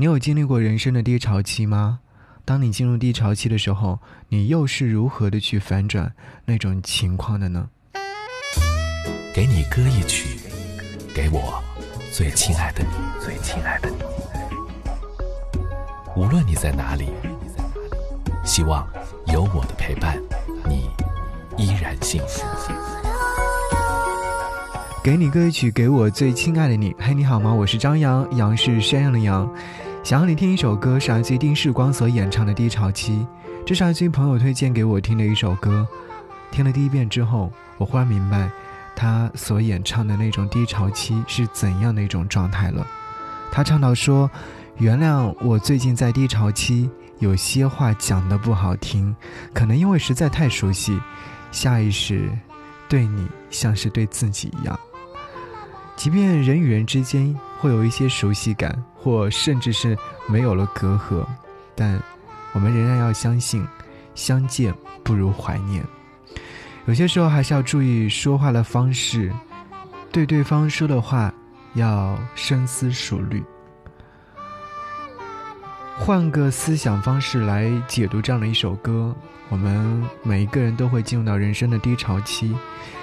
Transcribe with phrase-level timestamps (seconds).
[0.00, 2.00] 你有经历过人生的低潮期吗？
[2.46, 3.98] 当你进入低潮期的时候，
[4.30, 6.10] 你又是如何的去反转
[6.46, 7.68] 那种情况的呢？
[9.34, 10.40] 给你歌一曲，
[11.14, 11.62] 给我
[12.14, 12.88] 最亲爱的你，
[13.22, 13.96] 最亲爱的你。
[16.16, 17.10] 无论你在哪里，
[18.42, 18.88] 希望
[19.26, 20.18] 有我的陪伴，
[20.66, 20.88] 你
[21.58, 22.42] 依然幸福。
[25.04, 26.96] 给你歌曲，给我最亲爱的你。
[26.98, 27.52] 嘿，你好吗？
[27.52, 29.46] 我是张扬，杨是山羊的羊。
[30.02, 33.18] 想要你听一首歌，是来自丁世光所演唱的《低潮期》。
[33.66, 35.86] 这是来自朋友推荐给我听的一首歌。
[36.50, 38.50] 听了第一遍之后，我忽然明白，
[38.96, 42.84] 他所演唱的那种低潮期是怎样的一种状态了。
[43.52, 44.28] 他唱到说
[44.78, 49.14] ：“原谅我最近在低潮期，有些话讲得不好听，
[49.52, 50.98] 可能因为实在太熟悉，
[51.52, 52.30] 下意识
[52.88, 54.80] 对你像是对自己一样。
[55.94, 59.96] 即便人与人之间会有一些熟悉感。”或甚至是
[60.28, 61.24] 没有了隔阂，
[61.74, 62.00] 但
[62.52, 63.66] 我们仍然要相信，
[64.14, 65.82] 相见不如怀念。
[66.86, 69.32] 有些时候还是要注意说话的方式，
[70.12, 71.32] 对对方说的话
[71.74, 73.42] 要深思熟虑。
[76.00, 79.14] 换个思想方式来解读这样的一首歌，
[79.50, 82.56] 我们每一个人都会进入到人生的低潮期。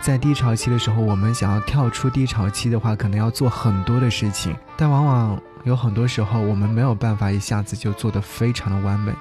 [0.00, 5.40] 在低潮期的时候，我们想要跳出低潮期的话，可能要做很多的事情，但往往。
[5.64, 9.12] 有很多时候，我们没有办法一下子就做得非常的完美。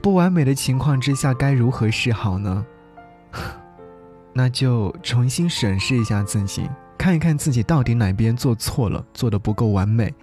[0.00, 2.64] 不完美的情况之下，该如何是好呢？
[4.32, 10.14] 那就重新审视一下自己，看一看自己到底哪边做错了，做得不够完美。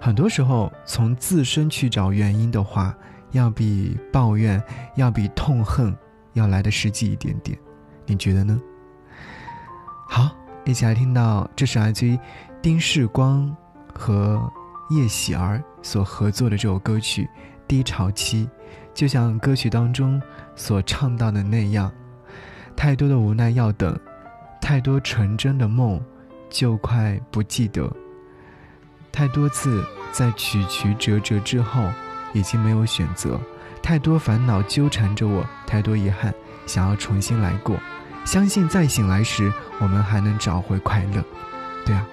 [0.00, 2.94] 很多时候，从自身去找原因的话，
[3.32, 4.62] 要比抱怨、
[4.94, 5.96] 要比痛恨
[6.34, 7.58] 要来的实际一点点。
[8.06, 8.60] 你觉得呢？
[10.08, 10.30] 好，
[10.64, 12.18] 一起来听到，这是来自于
[12.60, 13.54] 丁世光
[13.94, 14.52] 和。
[14.88, 17.24] 叶喜儿所合作的这首歌曲
[17.66, 18.46] 《低潮期》，
[18.94, 20.22] 就像歌曲当中
[20.54, 21.90] 所唱到的那样，
[22.76, 23.98] 太多的无奈要等，
[24.60, 26.00] 太多纯真的梦
[26.48, 27.92] 就快不记得，
[29.16, 29.82] 太多次
[30.12, 31.90] 在曲曲折折之后
[32.34, 33.40] 已经没有选择，
[33.82, 36.34] 太多烦恼纠缠着我，太多遗憾
[36.66, 37.80] 想要重新来过，
[38.26, 39.50] 相信再醒来时
[39.80, 41.24] 我们还能找回快乐。
[41.86, 42.06] 对啊，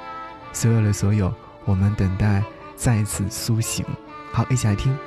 [0.54, 1.34] 所有的所有，
[1.66, 2.42] 我们等待。
[2.78, 3.86] 再次苏醒，
[4.32, 4.98] 好，一起来听。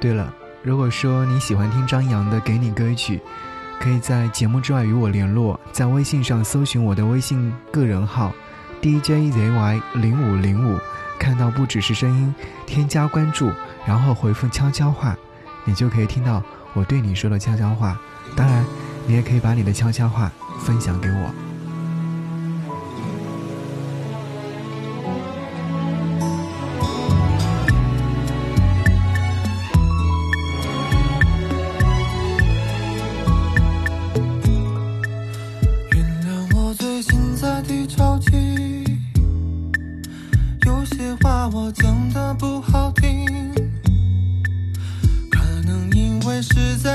[0.00, 0.32] 对了，
[0.62, 3.18] 如果说你喜欢听张扬的《给你歌曲》，
[3.78, 8.34] 可以在节目之外与我联络，在微信上搜寻我的微信个人号
[8.82, 10.78] DJZY 零五零五，
[11.18, 12.34] 看到不只是声音，
[12.66, 13.52] 添加关注，
[13.86, 15.16] 然后回复悄悄话，
[15.64, 16.42] 你就可以听到
[16.74, 17.98] 我对你说的悄悄话。
[18.34, 18.64] 当然，
[19.06, 21.45] 你也可以把你的悄悄话分享给我。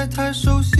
[0.08, 0.72] 太熟悉，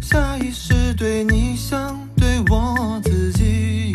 [0.00, 3.92] 下意识对你像对我自己。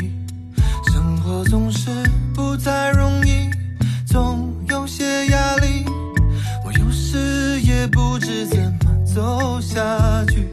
[0.91, 1.89] 生活总是
[2.33, 3.49] 不太容易，
[4.05, 5.85] 总有些压力，
[6.65, 9.79] 我有时也不知怎么走下
[10.25, 10.47] 去。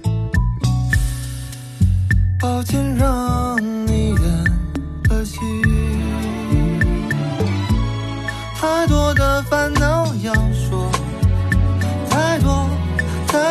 [2.41, 3.56] 抱歉让
[3.87, 4.45] 你等
[5.09, 5.39] 可惜。
[8.59, 10.91] 太多的烦恼要说，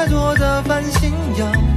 [0.08, 1.75] 做的繁星要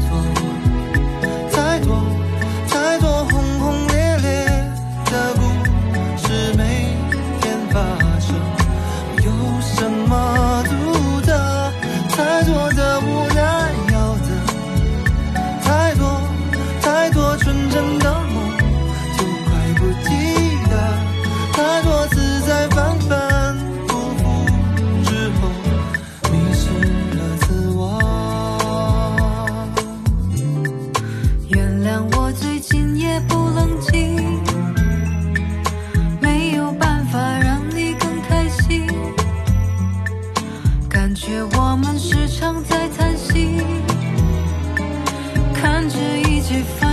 [46.48, 46.87] to find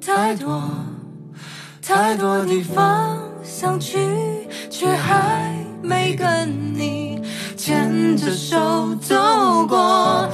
[0.01, 0.63] 太多
[1.83, 3.99] 太多地方想去
[4.71, 7.21] 却还没跟你
[7.59, 10.31] 牵着手走过。